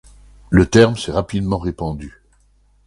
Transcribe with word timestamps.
Le 0.49 0.65
terme 0.65 0.97
s’est 0.97 1.11
rapidement 1.11 1.59
répandu. 1.59 2.23